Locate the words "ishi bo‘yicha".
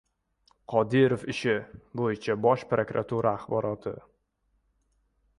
1.33-2.35